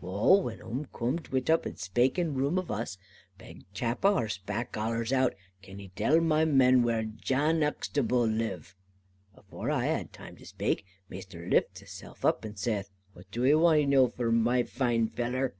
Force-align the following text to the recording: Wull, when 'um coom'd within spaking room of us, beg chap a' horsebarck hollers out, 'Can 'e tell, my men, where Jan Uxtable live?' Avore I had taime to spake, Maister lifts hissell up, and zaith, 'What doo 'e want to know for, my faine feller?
Wull, 0.00 0.42
when 0.42 0.60
'um 0.60 0.86
coom'd 0.92 1.28
within 1.28 1.76
spaking 1.76 2.34
room 2.34 2.58
of 2.58 2.68
us, 2.68 2.98
beg 3.38 3.62
chap 3.72 4.04
a' 4.04 4.10
horsebarck 4.10 4.74
hollers 4.74 5.12
out, 5.12 5.36
'Can 5.62 5.78
'e 5.78 5.92
tell, 5.94 6.20
my 6.20 6.44
men, 6.44 6.82
where 6.82 7.04
Jan 7.04 7.60
Uxtable 7.60 8.26
live?' 8.26 8.74
Avore 9.36 9.70
I 9.70 9.84
had 9.84 10.12
taime 10.12 10.34
to 10.38 10.46
spake, 10.46 10.84
Maister 11.08 11.48
lifts 11.48 11.78
hissell 11.78 12.16
up, 12.24 12.44
and 12.44 12.56
zaith, 12.58 12.90
'What 13.12 13.30
doo 13.30 13.44
'e 13.44 13.54
want 13.54 13.82
to 13.82 13.86
know 13.86 14.08
for, 14.08 14.32
my 14.32 14.64
faine 14.64 15.06
feller? 15.06 15.54